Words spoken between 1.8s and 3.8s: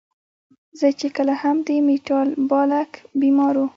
ميټابالک بيمارو